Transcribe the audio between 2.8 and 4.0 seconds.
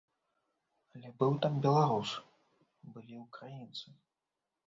былі ўкраінцы.